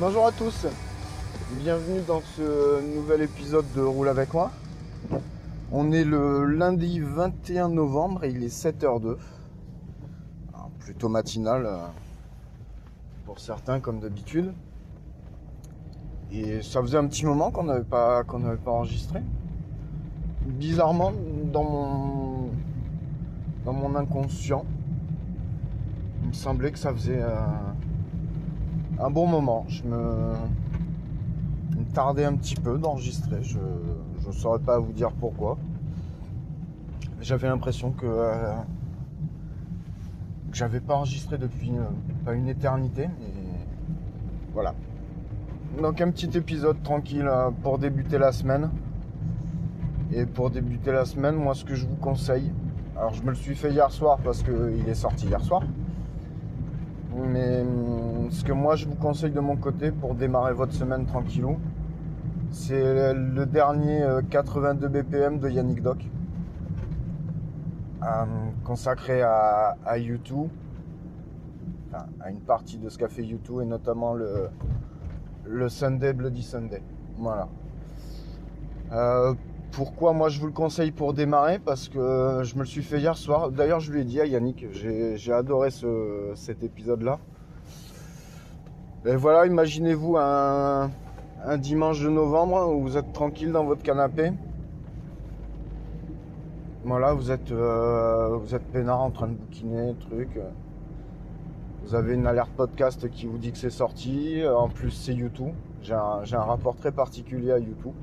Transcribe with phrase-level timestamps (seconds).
[0.00, 0.66] Bonjour à tous,
[1.58, 4.50] bienvenue dans ce nouvel épisode de Roule avec moi.
[5.72, 9.18] On est le lundi 21 novembre et il est 7h02.
[10.54, 11.76] Alors, plutôt matinal euh,
[13.26, 14.54] pour certains comme d'habitude.
[16.32, 19.20] Et ça faisait un petit moment qu'on n'avait pas, qu'on n'avait pas enregistré.
[20.46, 21.12] Bizarrement,
[21.52, 22.48] dans mon,
[23.66, 24.64] dans mon inconscient,
[26.22, 27.20] il me semblait que ça faisait...
[27.20, 27.36] euh,
[29.00, 29.64] un bon moment.
[29.68, 30.34] Je me,
[31.94, 33.42] tardais un petit peu d'enregistrer.
[33.42, 33.58] Je
[34.26, 35.58] ne saurais pas vous dire pourquoi.
[37.20, 38.54] J'avais l'impression que, euh,
[40.52, 41.72] j'avais pas enregistré depuis
[42.24, 43.08] pas une éternité.
[43.18, 43.66] Mais
[44.52, 44.74] voilà.
[45.80, 48.70] Donc un petit épisode tranquille euh, pour débuter la semaine.
[50.12, 52.52] Et pour débuter la semaine, moi ce que je vous conseille,
[52.96, 55.62] alors je me le suis fait hier soir parce qu'il est sorti hier soir.
[57.26, 61.06] Mais hum, ce que moi je vous conseille de mon côté pour démarrer votre semaine
[61.06, 61.58] tranquillou,
[62.50, 65.98] c'est le dernier euh, 82 BPM de Yannick Doc,
[68.02, 68.06] euh,
[68.64, 70.48] consacré à, à U2,
[71.88, 74.48] enfin, à une partie de ce qu'a fait U2 et notamment le,
[75.44, 76.82] le Sunday Bloody Sunday.
[77.18, 77.48] Voilà.
[78.92, 79.34] Euh,
[79.72, 82.98] pourquoi moi je vous le conseille pour démarrer Parce que je me le suis fait
[82.98, 83.50] hier soir.
[83.50, 87.18] D'ailleurs, je lui ai dit à Yannick, j'ai adoré ce, cet épisode-là.
[89.06, 90.90] Et voilà, imaginez-vous un,
[91.58, 94.32] dimanche de novembre où vous êtes tranquille dans votre canapé.
[96.84, 100.38] Voilà, vous êtes, euh, vous êtes peinard en train de bouquiner, truc.
[101.84, 104.42] Vous avez une alerte podcast qui vous dit que c'est sorti.
[104.46, 105.54] En plus, c'est YouTube.
[105.82, 107.94] J'ai un rapport très particulier à YouTube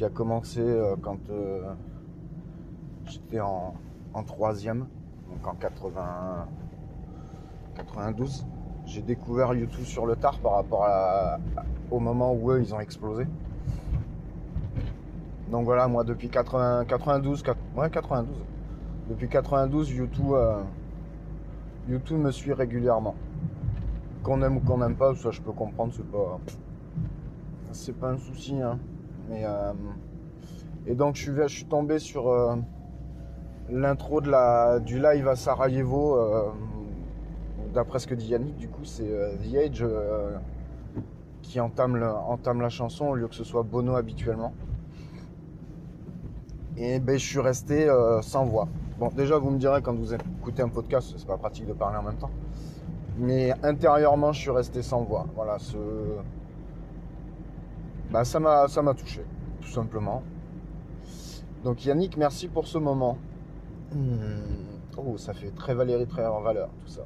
[0.00, 1.74] qui a commencé euh, quand euh,
[3.04, 3.74] j'étais en,
[4.26, 4.86] troisième,
[5.28, 6.46] donc en 80,
[7.74, 8.46] 92.
[8.86, 11.36] J'ai découvert YouTube sur le tard par rapport à-
[11.90, 13.26] au moment où eux ils ont explosé.
[15.50, 18.34] Donc voilà, moi depuis 80, 92, 4 ouais, 92.
[19.10, 20.62] Depuis 92, YouTube, euh,
[21.90, 23.16] YouTube me suit régulièrement.
[24.22, 26.38] Qu'on aime ou qu'on n'aime pas, ça je peux comprendre, c'est pas,
[27.72, 28.62] c'est pas un souci.
[28.62, 28.78] Hein.
[29.30, 29.72] Euh,
[30.86, 32.56] et donc je suis, tombé sur euh,
[33.70, 36.16] l'intro de la, du live à Sarajevo.
[36.16, 36.50] euh,
[37.74, 39.86] D'après ce que dit Yannick, du coup, c'est The Age
[41.40, 44.52] qui entame, entame la chanson au lieu que ce soit Bono habituellement.
[46.76, 47.88] Et ben, je suis resté
[48.22, 48.66] sans voix.
[48.98, 51.98] Bon, déjà, vous me direz quand vous écoutez un podcast, c'est pas pratique de parler
[51.98, 52.30] en même temps.
[53.18, 55.26] Mais intérieurement, je suis resté sans voix.
[55.36, 55.76] Voilà, ce,
[58.10, 59.24] bah, ça m'a ça m'a touché,
[59.60, 60.22] tout simplement.
[61.64, 63.18] Donc Yannick, merci pour ce moment.
[63.94, 64.60] Hmm.
[64.96, 67.02] Oh, ça fait très Valérie, très en valeur, tout ça.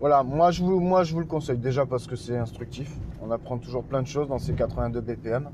[0.00, 2.94] Voilà, moi je, vous, moi je vous le conseille déjà parce que c'est instructif.
[3.22, 5.50] On apprend toujours plein de choses dans ces 82 BPM.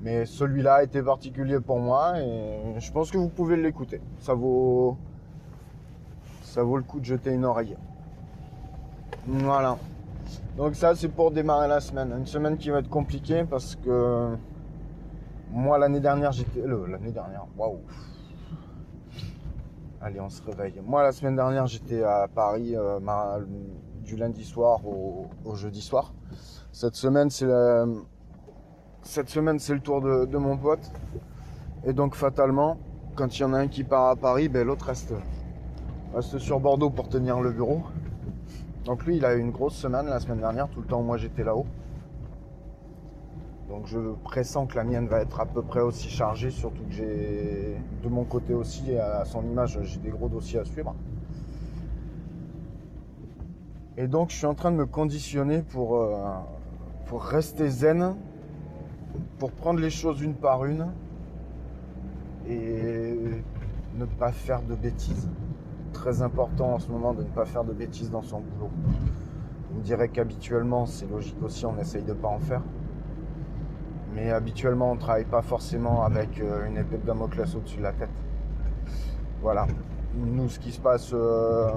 [0.00, 4.00] Mais celui-là était particulier pour moi et je pense que vous pouvez l'écouter.
[4.20, 4.96] Ça vaut,
[6.42, 7.76] ça vaut le coup de jeter une oreille.
[9.26, 9.76] Voilà.
[10.56, 12.12] Donc ça c'est pour démarrer la semaine.
[12.18, 14.36] Une semaine qui va être compliquée parce que
[15.50, 16.60] moi l'année dernière j'étais...
[16.62, 17.78] le- L'année dernière, waouh.
[20.00, 20.80] Allez, on se réveille.
[20.86, 23.00] Moi, la semaine dernière, j'étais à Paris euh,
[24.04, 25.26] du lundi soir au,
[25.56, 26.14] jeudi soir.
[26.70, 27.84] Cette semaine, c'est la-
[29.02, 30.88] cette semaine, c'est le tour de, de mon pote.
[31.84, 32.76] Et donc, fatalement,
[33.16, 35.12] quand il y en a un qui part à Paris, ben, l'autre reste,
[36.14, 37.82] reste sur Bordeaux pour tenir le bureau.
[38.88, 41.04] Donc lui, il a eu une grosse semaine la semaine dernière, tout le temps où
[41.04, 41.66] moi j'étais là-haut.
[43.68, 46.92] Donc je pressens que la mienne va être à peu près aussi chargée, surtout que
[46.92, 50.94] j'ai de mon côté aussi, à son image, j'ai des gros dossiers à suivre.
[53.98, 56.16] Et donc je suis en train de me conditionner pour, euh,
[57.04, 58.16] pour rester zen,
[59.38, 60.86] pour prendre les choses une par une
[62.48, 63.18] et
[63.96, 65.28] ne pas faire de bêtises.
[66.08, 68.70] Très important en ce moment de ne pas faire de bêtises dans son boulot.
[69.76, 72.62] On dirait qu'habituellement, c'est logique aussi, on essaye de ne pas en faire.
[74.14, 77.82] Mais habituellement, on ne travaille pas forcément avec euh, une épée de Damoclès au-dessus de
[77.82, 78.08] la tête.
[79.42, 79.66] Voilà.
[80.14, 81.72] Nous, ce qui se passe, euh,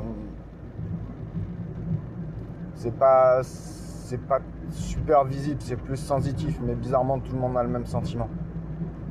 [2.75, 4.39] c'est pas, c'est pas
[4.69, 8.29] super visible, c'est plus sensitif, mais bizarrement, tout le monde a le même sentiment.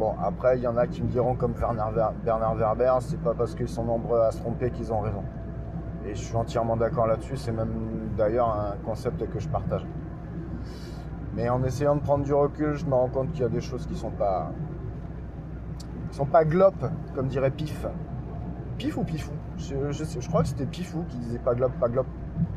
[0.01, 3.55] Bon, après, il y en a qui me diront, comme Bernard, Werber, c'est pas parce
[3.55, 5.23] qu'ils sont nombreux à se tromper qu'ils ont raison.
[6.07, 9.85] Et je suis entièrement d'accord là-dessus, c'est même d'ailleurs un concept que je partage.
[11.35, 13.61] Mais en essayant de prendre du recul, je me rends compte qu'il y a des
[13.61, 14.51] choses qui sont pas.
[16.09, 16.77] qui sont pas glop,
[17.15, 17.87] comme dirait Pif.
[18.79, 19.33] Pif ou Pifou?
[19.59, 22.07] Je, crois que c'était Pifou qui disait pas glop, pas glop.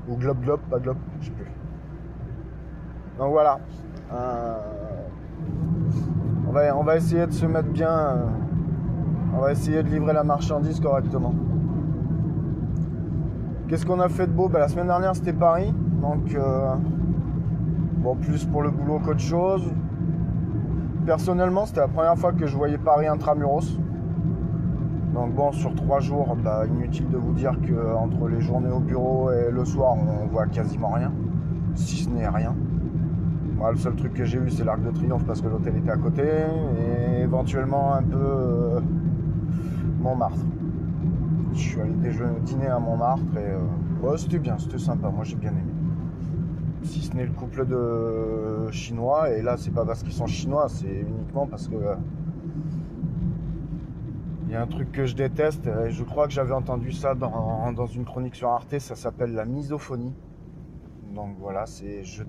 [0.08, 1.52] Ou glob, glob, pas glop, je sais plus.
[3.18, 3.60] Donc voilà.
[4.14, 4.58] Euh,
[6.76, 7.90] on va essayer de se mettre bien.
[7.90, 8.26] euh,
[9.36, 11.34] on va essayer de livrer la marchandise correctement.
[13.68, 14.50] Qu'est-ce qu'on a fait de beau?
[14.50, 15.74] Ben, La semaine dernière, c'était Paris.
[16.02, 16.34] Donc.
[16.36, 16.76] euh,
[18.04, 19.64] Bon, plus pour le boulot qu'autre chose.
[21.06, 23.80] Personnellement, c'était la première fois que je voyais Paris intramuros.
[25.14, 28.82] Donc bon, sur trois jours, bah, inutile de vous dire que entre les journées au
[28.82, 31.14] bureau et le soir, on voit quasiment rien,
[31.76, 32.54] si ce n'est rien.
[33.72, 35.98] Le seul truc que j'ai eu, c'est l'Arc de Triomphe parce que l'hôtel était à
[35.98, 38.80] côté, et éventuellement un peu euh,
[40.00, 40.46] Montmartre.
[41.54, 45.10] Je suis allé déjeuner, dîner à Montmartre et euh, c'était bien, c'était sympa.
[45.10, 45.74] Moi, j'ai bien aimé
[46.84, 50.68] si ce n'est le couple de chinois et là c'est pas parce qu'ils sont chinois
[50.68, 51.96] c'est uniquement parce que euh,
[54.46, 57.16] il y a un truc que je déteste et je crois que j'avais entendu ça
[57.16, 60.14] dans, dans une chronique sur Arte ça s'appelle la misophonie
[61.14, 62.24] donc voilà je,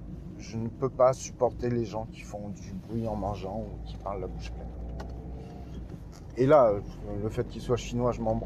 [0.56, 4.20] ne peux pas supporter les gens qui font du bruit en mangeant ou qui parlent
[4.20, 4.68] la bouche pleine
[6.36, 6.72] et là
[7.22, 8.40] le fait qu'ils soient chinois je m'en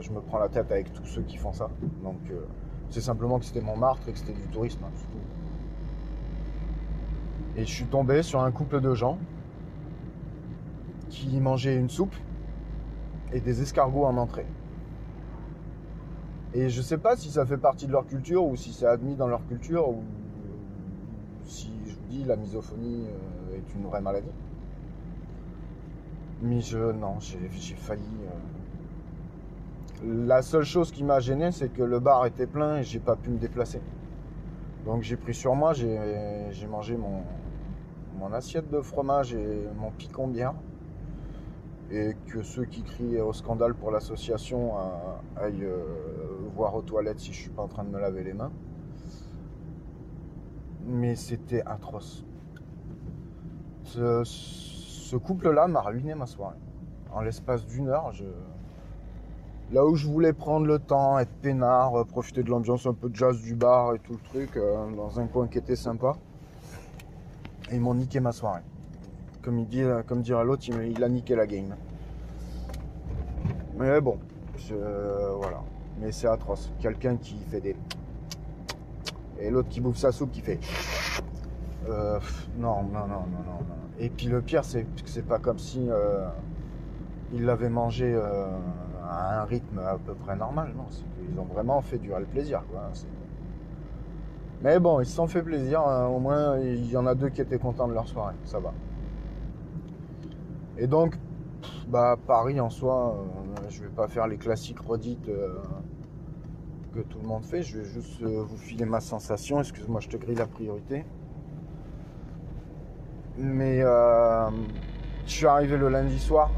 [0.00, 1.70] je me prends la tête avec tous ceux qui font ça
[2.02, 2.44] donc euh,
[2.90, 4.84] c'est simplement que c'était Montmartre et que c'était du tourisme.
[4.84, 4.90] hein.
[7.56, 9.18] Et je suis tombé sur un couple de gens
[11.10, 12.14] qui mangeaient une soupe
[13.32, 14.46] et des escargots en entrée.
[16.54, 19.16] Et je sais pas si ça fait partie de leur culture ou si c'est admis
[19.16, 20.02] dans leur culture ou
[21.44, 24.30] si je vous dis la misophonie euh, est une vraie maladie.
[26.40, 28.02] Mais je non, j'ai failli.
[30.04, 33.00] euh, la seule chose qui m'a gêné, c'est que le bar était plein et j'ai
[33.00, 33.80] pas pu me déplacer.
[34.84, 35.98] Donc j'ai pris sur moi, j'ai
[36.70, 37.22] mangé mon,
[38.18, 40.54] mon assiette de fromage et mon picon bière.
[41.90, 45.66] Et que ceux qui crient au scandale pour l'association euh, aillent
[46.58, 48.50] voir aux toilettes si je suis pas en train de me laver les mains.
[50.86, 52.24] Mais c'était atroce.
[53.84, 56.58] Ce, couple-là m'a ruiné ma soirée.
[57.12, 58.24] En l'espace d'une heure, je,
[59.70, 63.14] Là où je voulais prendre le temps, être peinard, profiter de l'ambiance un peu de
[63.14, 66.16] jazz du bar et tout le truc, euh, dans un coin qui était sympa,
[67.70, 68.62] ils m'ont niqué ma soirée.
[69.42, 71.76] Comme, il dit, comme dirait l'autre, il, a niqué la game.
[73.78, 74.18] Mais bon,
[75.36, 75.62] voilà.
[76.00, 76.72] Mais c'est atroce.
[76.80, 77.76] Quelqu'un qui fait des...
[79.40, 80.60] Et l'autre qui bouffe sa soupe qui fait...
[81.88, 82.18] Euh,
[82.58, 83.76] non, non, non, non, non.
[83.98, 86.26] Et puis le pire, c'est que c'est pas comme si euh,
[87.32, 88.46] il l'avait mangé euh,
[89.08, 90.72] à un rythme à peu près normal.
[90.76, 92.62] Non, qu'ils ont vraiment fait durer le plaisir.
[92.70, 92.90] Quoi.
[94.62, 95.80] Mais bon, ils se sont fait plaisir.
[95.80, 96.06] hein.
[96.06, 98.34] Au moins, il y en a deux qui étaient contents de leur soirée.
[98.44, 98.72] Ça va.
[100.76, 101.16] Et donc,
[101.88, 105.54] bah, Paris en soi, euh, je vais pas faire les classiques redites euh,
[106.94, 107.62] que tout le monde fait.
[107.62, 109.60] Je vais juste euh, vous filer ma sensation.
[109.60, 111.04] Excuse-moi, je te grille la priorité.
[113.38, 114.50] Mais je
[115.30, 116.50] suis arrivé le lundi soir.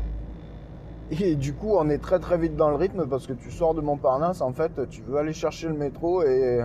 [1.10, 3.74] Et du coup, on est très très vite dans le rythme parce que tu sors
[3.74, 6.60] de Montparnasse, en fait, tu veux aller chercher le métro et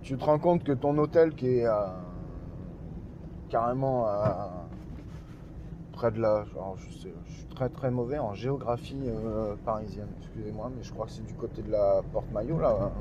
[0.00, 1.66] tu te rends compte que ton hôtel qui est
[3.50, 4.57] carrément à
[5.98, 10.70] près de alors, je, sais, je suis très très mauvais en géographie euh, parisienne, excusez-moi,
[10.76, 12.76] mais je crois que c'est du côté de la Porte Maillot là.
[12.80, 12.92] hein.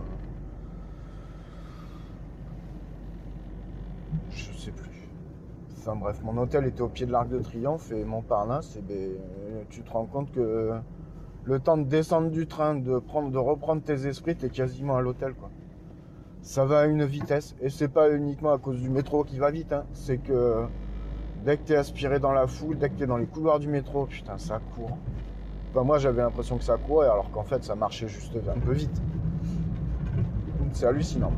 [4.31, 4.89] Je sais plus.
[5.77, 8.95] Enfin bref, mon hôtel était au pied de l'Arc de Triomphe et Montparnasse, et ben,
[8.95, 10.71] euh, tu te rends compte que
[11.43, 15.01] le temps de descendre du train, de, prendre, de reprendre tes esprits, t'es quasiment à
[15.01, 15.51] l'hôtel quoi.
[16.41, 19.51] Ça va à une vitesse, et c'est pas uniquement à cause du métro qui va
[19.51, 19.85] vite, hein.
[19.93, 20.65] c'est que
[21.45, 24.05] dès que t'es aspiré dans la foule, dès que t'es dans les couloirs du métro,
[24.05, 24.97] putain ça court.
[25.71, 28.73] Enfin, moi j'avais l'impression que ça courait alors qu'en fait ça marchait juste un peu
[28.73, 29.01] vite.
[30.73, 31.31] C'est hallucinant.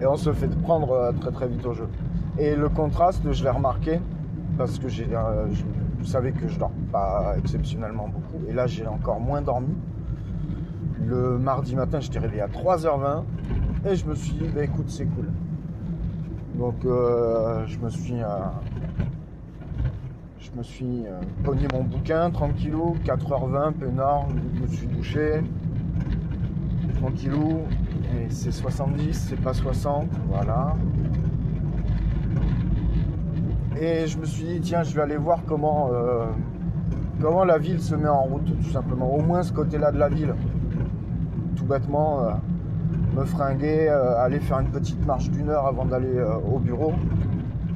[0.00, 1.88] Et on se fait prendre euh, très très vite au jeu.
[2.38, 4.00] Et le contraste, je l'ai remarqué
[4.58, 5.46] parce que j'ai, euh,
[5.98, 8.44] vous savez que je dors pas exceptionnellement beaucoup.
[8.48, 9.74] Et là, j'ai encore moins dormi.
[11.06, 13.24] Le mardi matin, j'étais réveillé à 3h20
[13.88, 15.28] et je me suis dit, bah, écoute, c'est cool.
[16.54, 18.26] Donc, euh, je me suis, euh,
[20.38, 25.42] je me suis euh, pogné mon bouquin tranquillou, 4h20, peinard, je me suis douché
[27.00, 27.60] tranquillou.
[28.14, 30.76] Et c'est 70, c'est pas 60, voilà.
[33.80, 36.26] Et je me suis dit, tiens, je vais aller voir comment, euh,
[37.20, 39.12] comment la ville se met en route, tout simplement.
[39.12, 40.34] Au moins ce côté-là de la ville.
[41.56, 42.30] Tout bêtement, euh,
[43.16, 46.92] me fringuer, euh, aller faire une petite marche d'une heure avant d'aller euh, au bureau.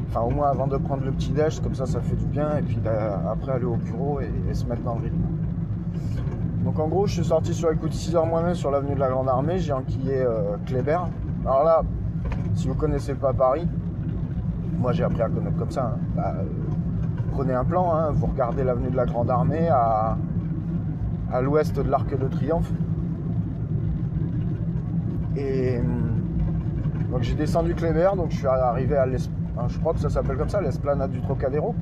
[0.08, 2.56] Enfin, au moins avant de prendre le petit déj, comme ça, ça fait du bien.
[2.58, 5.22] Et puis euh, après, aller au bureau et, et se mettre dans le rythme.
[6.64, 8.94] Donc en gros, je suis sorti sur les coups de 6 heures moi-même sur l'avenue
[8.94, 9.58] de la Grande Armée.
[9.58, 10.98] J'ai enquillé euh, Kléber.
[11.44, 11.82] Alors là,
[12.54, 13.68] si vous connaissez pas Paris,
[14.78, 15.94] moi j'ai appris à connaître comme ça.
[15.94, 15.98] hein.
[16.16, 16.44] Bah, euh,
[17.32, 20.16] prenez un plan, hein, vous regardez l'avenue de la Grande Armée à,
[21.32, 22.70] à l'ouest de l'Arc de Triomphe.
[25.36, 26.22] Et hum,
[27.10, 30.36] donc j'ai descendu Kléber, donc je suis arrivé à l'esplanade, je crois que ça s'appelle
[30.36, 31.74] comme ça, l'esplanade du Trocadéro.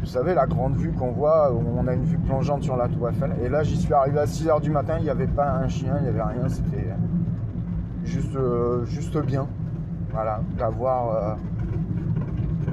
[0.00, 2.86] Vous savez, la grande vue qu'on voit, où on a une vue plongeante sur la
[2.86, 3.32] Tour Eiffel.
[3.42, 5.96] Et là, j'y suis arrivé à 6h du matin, il n'y avait pas un chien,
[5.98, 6.86] il n'y avait rien, c'était
[8.04, 9.48] juste, euh, juste bien.
[10.12, 11.34] Voilà, d'avoir euh,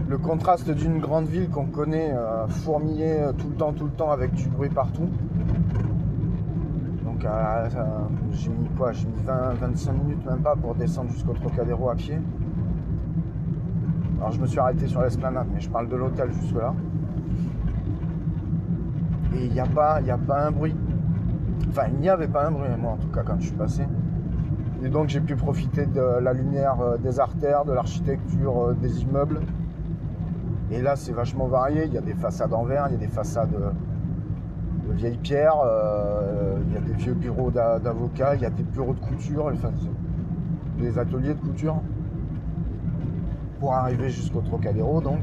[0.08, 3.92] le contraste d'une grande ville qu'on connaît euh, fourmiller euh, tout le temps, tout le
[3.92, 5.10] temps, avec du bruit partout.
[7.14, 8.92] Donc, euh, ça- j'ai mis quoi?
[8.92, 12.18] J'ai mis 20, 25 minutes, même pas, pour descendre jusqu'au Trocadéro à pied.
[14.20, 16.74] Alors, je me suis arrêté sur l'esplanade, mais je parle de l'hôtel jusque-là.
[19.36, 20.76] Et il n'y a, pas- a pas un bruit.
[21.70, 23.84] Enfin, il n'y avait pas un bruit, moi en tout cas, quand je suis passé.
[24.84, 29.02] Et donc j'ai pu profiter de la lumière euh, des artères, de l'architecture euh, des
[29.02, 29.40] immeubles.
[30.72, 31.86] Et là, c'est vachement varié.
[31.86, 33.93] Il y a des façades en verre, il y a des façades euh, de
[34.94, 38.64] vieilles pierres, euh, il y a des vieux bureaux d'a- d'avocats, il y a des
[38.64, 39.72] bureaux de couture, enfin,
[40.78, 41.76] des ateliers de couture.
[43.60, 45.20] Pour arriver jusqu'au Trocadéro, donc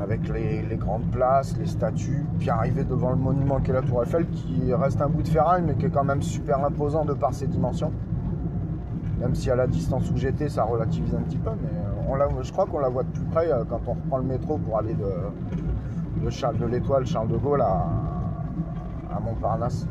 [0.00, 4.26] avec les, grandes places, les statues, puis arriver devant le monument qu'est la Tour Eiffel,
[4.28, 7.34] qui reste un bout de ferraille, mais qui est quand même super imposant de par
[7.34, 7.92] ses dimensions.
[9.20, 12.52] Même si à la distance où j'étais, ça relativise un petit peu, mais la, je
[12.52, 14.94] crois qu'on la voit de plus près euh, quand on reprend le métro pour aller
[14.94, 15.04] de,
[16.18, 17.86] de, Charles, de l'Étoile Charles de Gaulle à,
[19.20, 19.86] Montparnasse.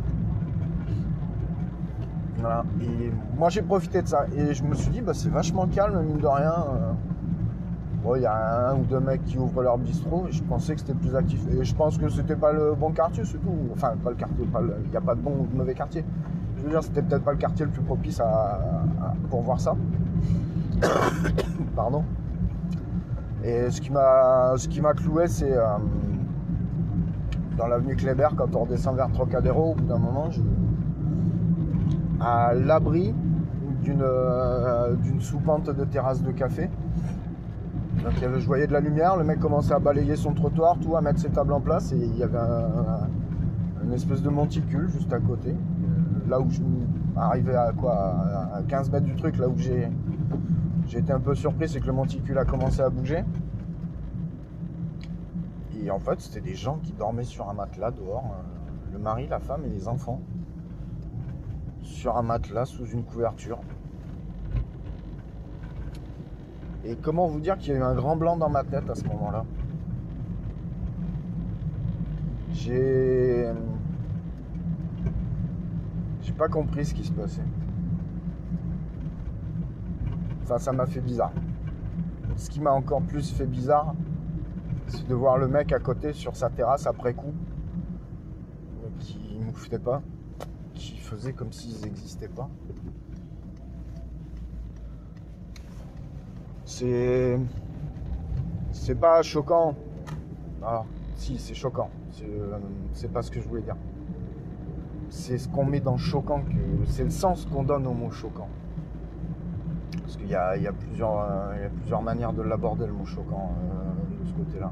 [2.38, 2.64] Voilà.
[3.38, 6.18] Moi j'ai profité de ça et je me suis dit bah, c'est vachement calme mine
[6.18, 6.54] de rien.
[6.54, 6.92] euh.
[8.04, 10.76] Bon, il y a un ou deux mecs qui ouvrent leur bistrot et je pensais
[10.76, 11.42] que c'était plus actif.
[11.52, 13.56] Et je pense que c'était pas le bon quartier, c'est tout.
[13.74, 14.46] Enfin, pas le quartier,
[14.86, 16.06] il n'y a pas de bon ou de mauvais quartier.
[16.58, 18.60] Je veux dire, c'était peut-être pas le quartier le plus propice à,
[19.30, 19.76] pour voir ça.
[21.76, 22.04] Pardon.
[23.44, 25.66] Et ce qui m'a, ce qui m'a cloué, c'est euh,
[27.58, 30.30] dans l'avenue Kléber, quand on redescend vers Trocadéro, au bout d'un moment,
[32.20, 33.14] à l'abri
[33.84, 36.70] d'une, euh, soupente de terrasse de café.
[38.04, 41.02] Donc je voyais de la lumière, le mec commençait à balayer son trottoir, tout, à
[41.02, 43.08] mettre ses tables en place, et il y avait un-
[43.86, 45.50] une espèce de monticule juste à côté.
[45.52, 46.60] Euh, Là où je
[47.16, 47.94] arrivais à quoi
[48.54, 49.90] À 15 mètres du truc, là où j'ai
[50.94, 53.24] été un peu surpris, c'est que le monticule a commencé à bouger.
[55.84, 59.28] Et en fait, c'était des gens qui dormaient sur un matelas dehors, euh, le mari,
[59.28, 60.22] la femme et les enfants,
[61.82, 63.60] sur un matelas sous une couverture.
[66.84, 68.96] Et comment vous dire qu'il y a eu un grand blanc dans ma tête à
[68.96, 69.46] ce moment-là?
[72.54, 73.52] J'ai.
[76.22, 77.42] J'ai pas compris ce qui se passait.
[80.44, 81.32] Enfin, ça m'a fait bizarre.
[82.36, 83.94] Ce qui m'a encore plus fait bizarre,
[84.88, 87.34] c'est de voir le mec à côté sur sa terrasse après coup,
[88.84, 90.02] euh, qui mouftait pas,
[90.74, 92.50] qui faisait comme s'ils n'existaient pas.
[96.66, 97.40] C'est.
[98.72, 99.76] c'est pas choquant.
[100.62, 101.90] Alors, si, c'est choquant.
[102.12, 102.58] C'est, euh,
[102.94, 103.78] c'est pas ce que je voulais dire.
[105.10, 106.44] C'est ce qu'on met dans choquant,
[106.86, 108.50] c'est le sens qu'on donne au mot choquant.
[110.02, 113.54] Parce qu'il y y euh, y a plusieurs manières de l'aborder le mot choquant
[114.34, 114.72] côté-là.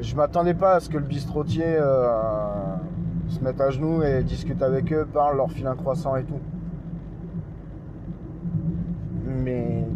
[0.00, 2.76] Je m'attendais pas à ce que le bistrotier euh,
[3.28, 6.40] se mette à genoux et discute avec eux, parle, leur file un croissant et tout.
[9.24, 9.86] Mais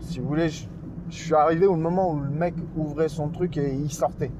[0.00, 0.66] si vous voulez, je,
[1.10, 4.30] je suis arrivé au moment où le mec ouvrait son truc et il sortait.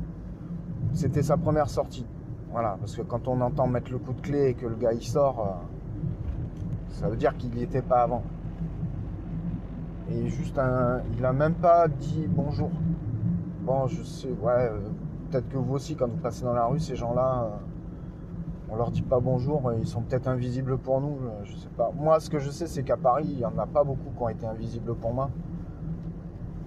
[0.93, 2.07] C'était sa première sortie.
[2.50, 4.93] Voilà, parce que quand on entend mettre le coup de clé et que le gars
[4.93, 8.23] il sort, euh, ça veut dire qu'il n'y était pas avant.
[10.11, 11.03] Et juste un.
[11.17, 12.71] Il a même pas dit bonjour.
[13.62, 14.79] Bon, je sais, ouais, euh,
[15.31, 17.57] peut-être que vous aussi, quand vous passez dans la rue, ces gens-là, euh,
[18.71, 21.91] on leur dit pas bonjour, ils sont peut-être invisibles pour nous, euh, je sais pas.
[21.97, 24.23] Moi, ce que je sais, c'est qu'à Paris, il y en a pas beaucoup qui
[24.23, 25.31] ont été invisibles pour moi.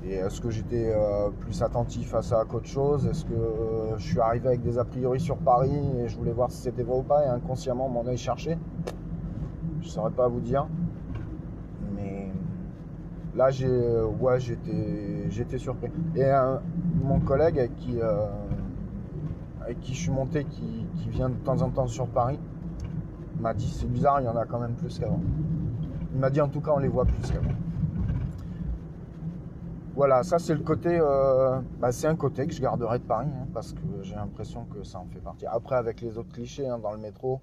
[0.04, 3.06] Et est-ce que j'étais euh, plus attentif à ça qu'autre chose?
[3.06, 6.32] Est-ce que euh, je suis arrivé avec des a priori sur Paris et je voulais
[6.32, 8.58] voir si c'était vrai ou pas et inconsciemment mon œil cherchait
[9.82, 10.68] Je saurais pas vous dire.
[13.36, 15.90] Là, j'ai, euh, ouais, j'étais, j'étais surpris.
[16.16, 16.58] Et euh,
[17.02, 18.28] mon collègue avec qui, euh,
[19.80, 22.40] qui je suis monté, qui, vient de temps en temps sur Paris,
[23.40, 25.22] m'a dit c'est bizarre, il y en a quand même plus qu'avant.
[26.14, 27.52] Il m'a dit en tout cas on les voit plus qu'avant.
[29.96, 31.00] Voilà, ça c'est le côté,
[31.80, 34.84] bah, c'est un côté que je garderai de Paris, hein, parce que j'ai l'impression que
[34.84, 35.46] ça en fait partie.
[35.46, 37.42] Après avec les autres clichés hein, dans le métro,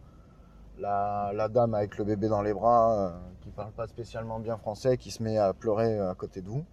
[0.80, 4.97] la, dame avec le bébé dans les bras, euh, qui parle pas spécialement bien français,
[4.97, 6.64] qui se met à pleurer euh, à côté de vous.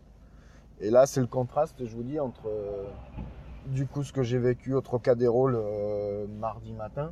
[0.80, 2.86] Et là c'est le contraste, je vous dis, entre euh,
[3.68, 7.12] du coup ce que j'ai vécu au Trocadéro le mardi matin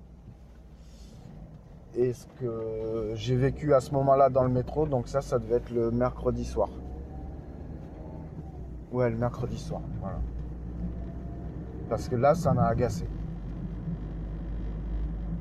[1.95, 4.85] et ce que j'ai vécu à ce moment-là dans le métro.
[4.85, 6.69] Donc ça, ça devait être le mercredi soir.
[8.91, 10.19] Ouais, le mercredi soir, voilà.
[11.89, 13.07] Parce que là, ça m'a agacé.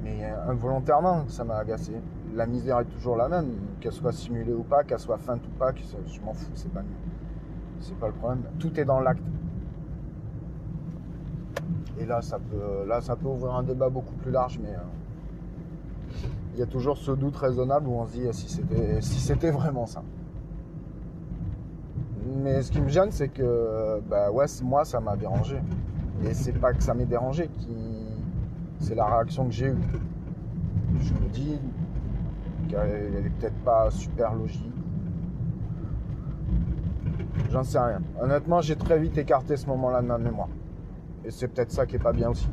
[0.02, 1.92] Mais euh, involontairement, ça m'a agacé.
[2.34, 5.58] La misère est toujours la même, qu'elle soit simulée ou pas, qu'elle soit feinte ou
[5.58, 6.82] pas, je m'en fous, c'est pas
[7.80, 8.42] c'est pas le problème.
[8.58, 9.24] Tout est dans l'acte.
[11.98, 14.78] Et là, ça peut, là, ça peut ouvrir un débat beaucoup plus large, mais euh,
[16.54, 19.20] il y a toujours ce doute raisonnable où on se dit eh, si c'était, si
[19.20, 20.02] c'était vraiment ça.
[22.42, 25.58] Mais ce qui me gêne, c'est que bah ouais, moi, ça m'a dérangé.
[26.24, 27.50] Et c'est pas que ça m'ait dérangé.
[28.82, 29.78] C'est la réaction que j'ai eue.
[31.00, 31.58] Je me dis
[32.68, 34.68] qu'elle elle est peut-être pas super logique.
[37.50, 38.00] J'en sais rien.
[38.20, 40.48] Honnêtement, j'ai très vite écarté ce moment-là de ma mémoire.
[41.24, 42.48] Et c'est peut-être ça qui est pas bien aussi.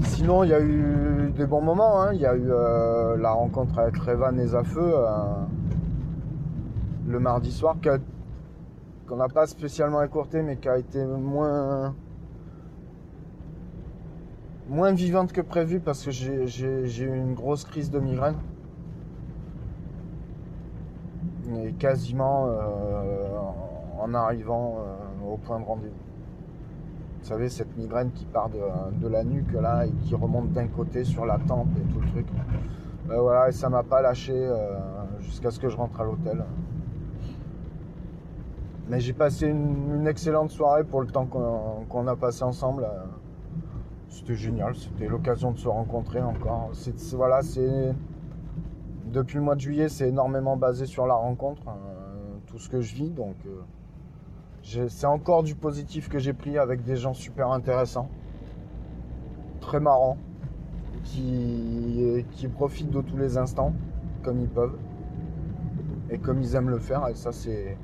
[0.00, 2.00] Sinon, il y a eu des bons moments.
[2.00, 2.12] hein.
[2.14, 5.06] Il y a eu euh, la rencontre avec Revan et Zafeu euh,
[7.06, 7.76] le mardi soir,
[9.06, 11.94] qu'on n'a pas spécialement écourté, mais qui a été moins
[14.68, 18.36] moins vivante que prévu parce que j'ai- eu une grosse crise de migraine.
[21.54, 23.38] Et quasiment euh,
[24.00, 25.94] en arrivant euh, au point de rendez-vous.
[27.20, 31.02] Vous savez, cette migraine qui part de, la nuque là et qui remonte d'un côté
[31.02, 32.26] sur la tempe et tout le truc.
[33.10, 34.76] Euh, voilà, et ça m'a pas lâché euh,
[35.20, 36.44] jusqu'à ce que je rentre à l'hôtel.
[38.88, 42.86] Mais j'ai passé une, excellente soirée pour le temps qu'on a passé ensemble.
[44.08, 46.70] C'était génial, c'était l'occasion de se rencontrer encore.
[46.72, 47.94] C'est voilà, c'est
[49.06, 52.80] depuis le mois de juillet, c'est énormément basé sur la rencontre, euh, tout ce que
[52.80, 53.10] je vis.
[53.10, 58.08] Donc, euh, c'est encore du positif que j'ai pris avec des gens super intéressants,
[59.60, 60.18] très marrants,
[61.04, 63.72] qui, qui profitent de tous les instants
[64.22, 64.76] comme ils peuvent
[66.10, 67.06] et comme ils aiment le faire.
[67.08, 67.76] Et ça, c'est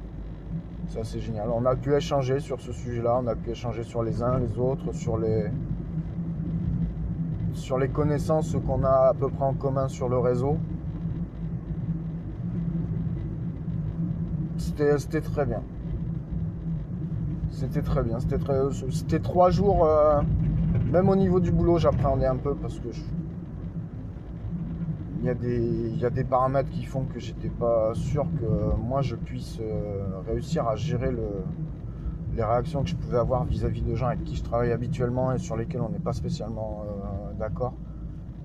[0.88, 1.48] ça, c'est génial.
[1.50, 4.58] On a pu échanger sur ce sujet-là, on a pu échanger sur les uns, les
[4.58, 5.46] autres, sur les
[7.54, 10.58] sur les connaissances qu'on a à peu près en commun sur le réseau.
[14.56, 15.62] C'était très bien.
[17.50, 18.20] C'était très bien.
[18.20, 18.58] C'était très,
[18.90, 19.84] c'était trois jours.
[19.84, 20.20] euh,
[20.90, 22.88] même au niveau du boulot, j'appréhendais un peu parce que
[25.22, 25.26] il
[26.00, 30.04] y a des, paramètres qui font que j'étais pas sûr que moi je puisse euh,
[30.26, 31.44] réussir à gérer le,
[32.34, 35.38] les réactions que je pouvais avoir vis-à-vis de gens avec qui je travaille habituellement et
[35.38, 36.91] sur lesquels on n'est pas spécialement euh,
[37.42, 37.74] d'accord.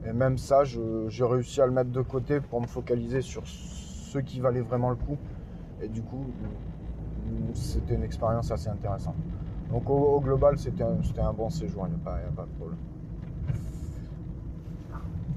[0.06, 4.22] Et même ça, j'ai réussi à le mettre de côté pour me focaliser sur ceux
[4.22, 5.18] qui valaient vraiment le coup.
[5.82, 6.26] Et du coup,
[7.54, 9.16] c'était une expérience assez intéressante.
[9.72, 12.80] Donc au, global, c'était un, bon séjour, il n'y a, pas- de problème.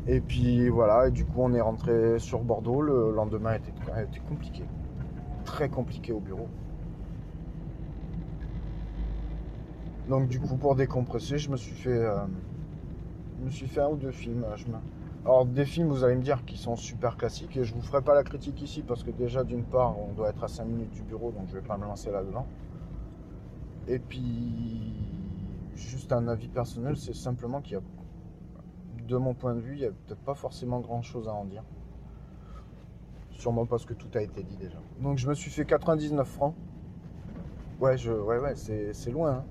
[0.06, 4.20] Et puis voilà, et du coup on est rentré sur Bordeaux, le lendemain était, était
[4.28, 4.64] compliqué.
[5.44, 6.48] très compliqué au bureau.
[10.10, 12.16] Donc du coup, pour décompresser, je me suis fait, euh,
[13.40, 14.40] je me suis fait un ou deux films.
[14.68, 14.76] Me-
[15.24, 18.02] Alors des films, vous allez me dire, qui sont super classiques, et je vous ferai
[18.02, 20.90] pas la critique ici parce que déjà d'une part, on doit être à 5 minutes
[20.90, 22.46] du bureau, donc je vais pas me lancer là-dedans.
[23.88, 24.94] Et puis,
[25.74, 27.82] juste un avis personnel, c'est simplement qu'il y a,
[29.06, 31.64] de mon point de vue, il y a peut-être pas forcément grand-chose à en dire.
[33.32, 34.78] Sûrement parce que tout a été dit déjà.
[35.00, 36.54] Donc je me suis fait 99 francs.
[37.80, 39.44] Ouais, je, ouais, ouais, c'est loin, hein,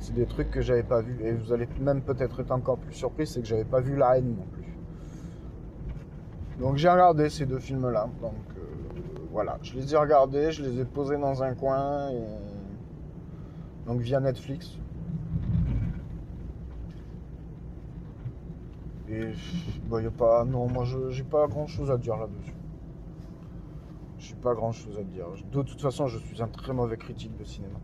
[0.00, 1.18] c'est des trucs que j'avais pas vus.
[1.22, 4.18] Et vous allez même peut-être être encore plus surpris, c'est que j'avais pas vu La
[4.18, 4.64] haine non plus.
[6.60, 8.08] Donc j'ai regardé ces deux films-là.
[8.20, 8.60] Donc euh,
[9.30, 12.10] voilà, je les ai regardés, je les ai posés dans un coin,
[13.86, 14.78] donc via Netflix.
[19.10, 19.32] Et
[19.88, 22.54] bah, y a pas, non, moi j'ai pas grand chose à dire là-dessus.
[24.18, 25.26] J'ai pas grand chose à dire.
[25.50, 27.78] De toute façon, je suis un très mauvais critique de cinéma.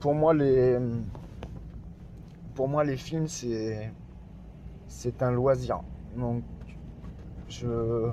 [0.00, 0.78] Pour moi, les,
[2.54, 3.92] pour moi, les films, c'est,
[4.86, 5.80] c'est un loisir.
[6.16, 6.42] Donc,
[7.48, 8.10] je,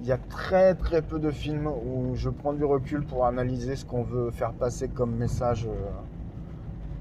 [0.00, 3.76] il y a très très peu de films où je prends du recul pour analyser
[3.76, 5.90] ce qu'on veut faire passer comme message euh,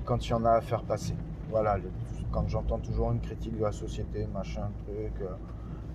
[0.05, 1.15] quand il y en a à faire passer.
[1.49, 1.77] Voilà,
[2.31, 5.35] quand j'entends toujours une critique de la société, machin, truc, euh,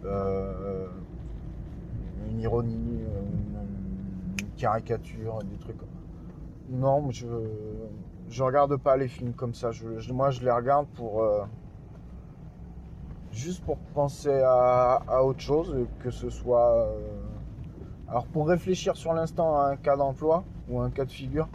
[0.04, 0.86] euh,
[2.30, 3.58] une ironie, une,
[4.40, 5.76] une caricature, des trucs.
[6.70, 7.26] Non, je
[8.28, 9.70] je regarde pas les films comme ça.
[10.12, 11.42] Moi, je les regarde pour euh,
[13.32, 17.10] juste pour penser à, autre chose, que ce soit euh,
[18.08, 21.48] alors pour réfléchir sur l'instant à un cas d'emploi ou un cas de figure,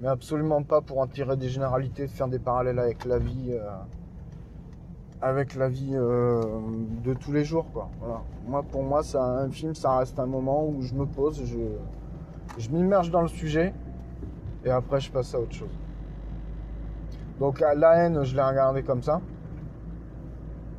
[0.00, 3.50] mais absolument pas pour en tirer des généralités, faire des parallèles avec la vie.
[3.50, 3.68] euh,
[5.22, 7.66] avec la vie de tous les jours.
[8.46, 11.44] Moi pour moi ça, un film ça reste un moment où je me pose,
[12.56, 13.74] je m'immerge dans le sujet
[14.64, 15.76] et après je passe à autre chose.
[17.38, 19.20] Donc la- haine je l'ai regardé comme ça.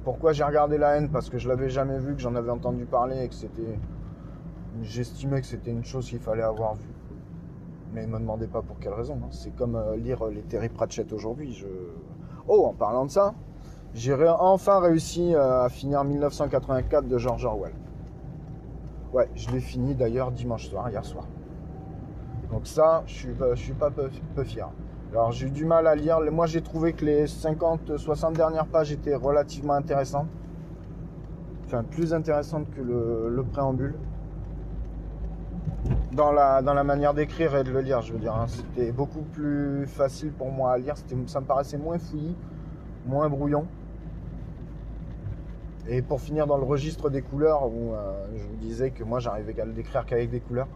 [0.03, 1.09] Pourquoi j'ai regardé la haine?
[1.09, 3.77] Parce que je l'avais jamais vu, que j'en avais entendu parler et que c'était.
[4.81, 6.87] J'estimais que c'était une chose qu'il fallait avoir vue.
[7.93, 9.19] Mais ne me demandez pas pour quelle raison.
[9.23, 9.27] hein.
[9.31, 11.63] C'est comme euh, lire les Terry Pratchett aujourd'hui.
[12.47, 13.33] Oh, en parlant de ça,
[13.93, 17.73] j'ai enfin réussi euh, à finir 1984 de George Orwell.
[19.13, 21.25] Ouais, je l'ai fini d'ailleurs dimanche soir, hier soir.
[22.51, 24.09] Donc ça, je suis, je suis pas peu,
[24.43, 24.69] fier.
[25.11, 26.19] Alors j'ai eu du mal à lire.
[26.31, 30.27] Moi j'ai trouvé que les 50-60 dernières pages étaient relativement intéressantes.
[31.65, 33.95] Enfin, plus intéressantes que le, le préambule.
[36.11, 38.35] Dans la, manière d'écrire et de le lire, je veux dire.
[38.35, 38.45] hein.
[38.47, 40.95] C'était beaucoup plus facile pour moi à lire.
[41.27, 42.35] Ça me paraissait moins fouillis,
[43.05, 43.65] moins brouillon.
[45.87, 49.19] Et pour finir dans le registre des couleurs, où euh, je vous disais que moi
[49.19, 50.67] j'arrivais à le décrire qu'avec des couleurs,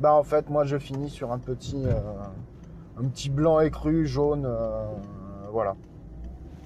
[0.00, 2.00] bah en fait moi je finis sur un petit, euh,
[2.98, 4.86] un petit blanc écru, jaune, euh,
[5.52, 5.74] voilà.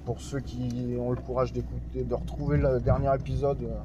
[0.05, 3.77] Pour ceux qui ont le courage d'écouter, de retrouver le dernier épisode, euh,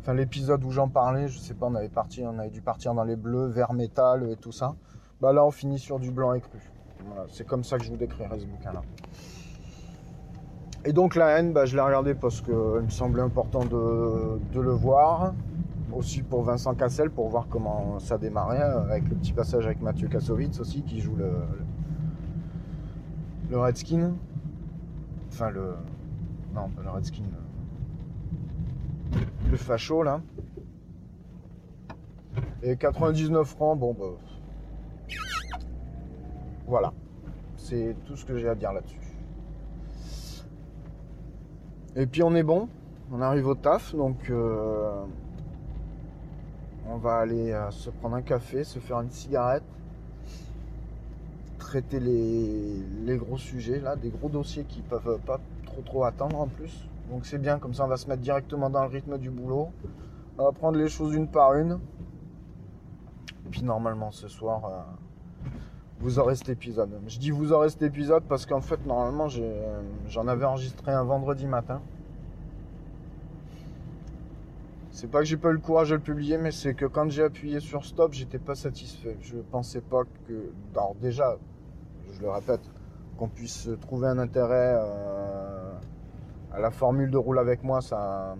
[0.00, 2.94] enfin l'épisode où j'en parlais, je sais pas, on avait parti, on avait dû partir
[2.94, 4.74] dans les bleus, vert métal et tout ça.
[5.20, 6.58] Bah là on finit sur du blanc écru.
[7.28, 8.82] C'est comme ça que je vous décrirai ce bouquin-là.
[10.84, 14.70] Et donc la haine, bah, je l'ai regardé parce qu'il me semblait important de le
[14.70, 15.32] voir.
[15.94, 19.80] Aussi pour Vincent Cassel, pour voir comment ça démarrait, euh, avec le petit passage avec
[19.82, 21.30] Mathieu Kassovitz aussi, qui joue le,
[23.50, 24.14] le, Redskin.
[25.28, 25.74] Enfin le...
[26.54, 27.24] Non, le Redskin.
[29.50, 30.20] Le facho là.
[32.62, 34.06] Et 99 francs, bon bah...
[36.66, 36.92] Voilà.
[37.56, 38.98] C'est tout ce que j'ai à dire là-dessus.
[41.94, 42.68] Et puis on est bon,
[43.12, 45.04] on arrive au taf, donc euh,
[46.88, 49.62] on va aller euh, se prendre un café, se faire une cigarette,
[51.58, 56.46] traiter les, gros sujets, là, des gros dossiers qui peuvent pas trop trop attendre en
[56.46, 56.86] plus.
[57.10, 59.70] Donc c'est bien, comme ça on va se mettre directement dans le rythme du boulot.
[60.38, 61.78] On va prendre les choses une par une.
[63.50, 65.48] Puis normalement ce soir, euh,
[66.00, 66.90] vous aurez cet épisode.
[67.06, 69.62] Je dis vous aurez cet épisode parce qu'en fait normalement j'ai-
[70.08, 71.80] j'en avais enregistré un vendredi matin.
[74.92, 77.08] C'est pas que j'ai pas eu le courage de le publier, mais c'est que quand
[77.10, 79.16] j'ai appuyé sur stop, j'étais pas satisfait.
[79.22, 80.52] Je pensais pas que.
[80.74, 81.38] Alors, déjà,
[82.12, 82.60] je le répète,
[83.16, 85.72] qu'on puisse trouver un intérêt euh,
[86.52, 88.36] à la formule de roule avec moi, ça,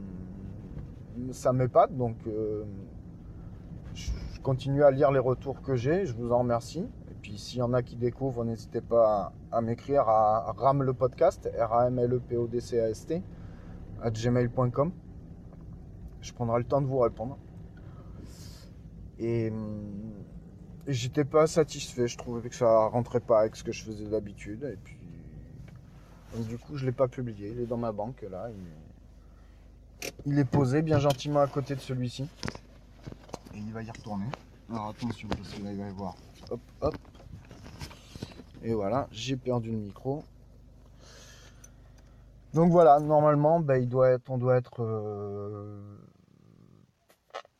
[1.30, 1.96] ça m'épate.
[1.96, 2.64] Donc, euh,
[3.94, 4.10] je
[4.42, 6.04] continue à lire les retours que j'ai.
[6.04, 6.86] Je vous en remercie.
[7.10, 10.82] Et puis, s'il y en a qui découvrent, n'hésitez pas à, à m'écrire à ram
[10.82, 13.22] le podcast, r a m l e p o d c a s t
[14.02, 14.92] à gmail.com.
[16.22, 17.36] Je prendrai le temps de vous répondre.
[19.18, 19.52] Et,
[20.86, 22.08] et j'étais pas satisfait.
[22.08, 24.64] Je trouvais que ça rentrait pas avec ce que je faisais d'habitude.
[24.72, 24.98] Et puis,
[26.48, 27.50] du coup, je l'ai pas publié.
[27.50, 28.48] Il est dans ma banque là.
[28.50, 32.28] Il est, il est posé bien gentiment à côté de celui-ci.
[33.54, 34.26] Et il va y retourner.
[34.70, 36.16] Alors attention parce que là il va y voir.
[36.50, 36.96] Hop, hop.
[38.62, 40.24] Et voilà, j'ai perdu le micro.
[42.54, 45.80] Donc voilà, normalement, bah, il doit être, on doit être euh,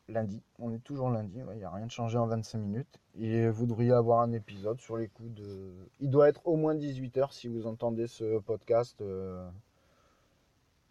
[0.08, 0.42] lundi.
[0.58, 3.00] On est toujours lundi, il n'y a rien de changé en 25 minutes.
[3.18, 5.72] Et vous devriez avoir un épisode sur les coups de...
[6.00, 9.48] Il doit être au moins 18h si vous entendez ce podcast, euh,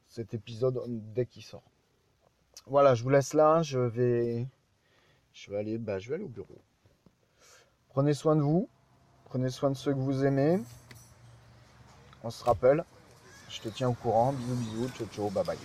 [0.07, 0.81] cet épisode
[1.13, 1.63] dès qu'il sort.
[2.65, 4.47] Voilà, je vous laisse là, je vais...
[5.33, 6.57] Je vais aller, bah, je vais aller au bureau.
[7.89, 8.67] Prenez soin de vous.
[9.25, 10.59] Prenez soin de ceux que vous aimez.
[12.23, 12.83] On se rappelle.
[13.51, 14.31] Je te tiens au courant.
[14.31, 14.89] Bisous, bisous.
[14.97, 15.29] Ciao, ciao.
[15.29, 15.57] Bye bye.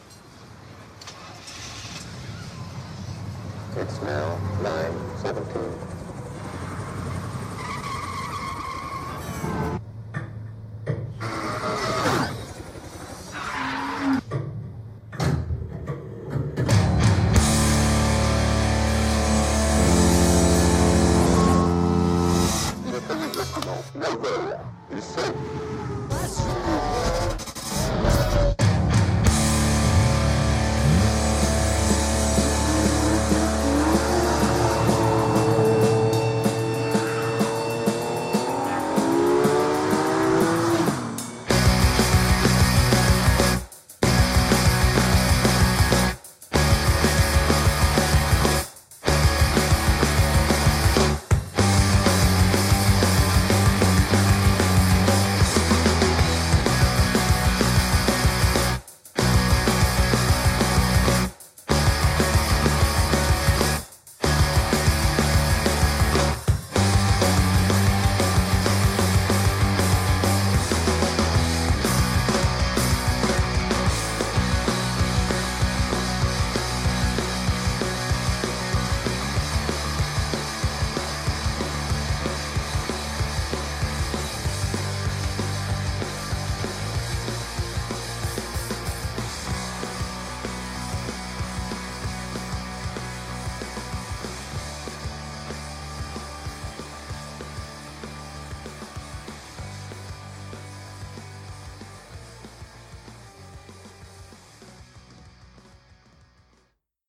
[3.77, 5.95] It's now 9:17.